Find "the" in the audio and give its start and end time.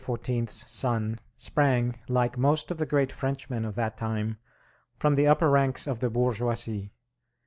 2.79-2.87, 5.13-5.27, 5.99-6.09